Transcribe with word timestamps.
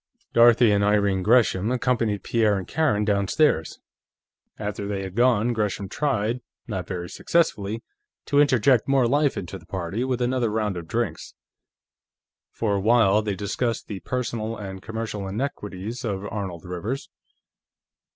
Dorothy 0.33 0.71
and 0.71 0.83
Irene 0.83 1.21
Gresham 1.21 1.71
accompanied 1.71 2.23
Pierre 2.23 2.57
and 2.57 2.67
Karen 2.67 3.05
downstairs. 3.05 3.77
After 4.57 4.87
they 4.87 5.03
had 5.03 5.13
gone, 5.13 5.53
Gresham 5.53 5.87
tried, 5.89 6.41
not 6.65 6.87
very 6.87 7.07
successfully, 7.07 7.83
to 8.25 8.39
inject 8.39 8.87
more 8.87 9.07
life 9.07 9.37
into 9.37 9.59
the 9.59 9.67
party 9.67 10.03
with 10.03 10.19
another 10.19 10.49
round 10.49 10.75
of 10.75 10.87
drinks. 10.87 11.35
For 12.51 12.73
a 12.73 12.81
while 12.81 13.21
they 13.21 13.35
discussed 13.35 13.87
the 13.87 13.99
personal 13.99 14.57
and 14.57 14.81
commercial 14.81 15.27
iniquities 15.27 16.03
of 16.03 16.25
Arnold 16.25 16.65
Rivers. 16.65 17.07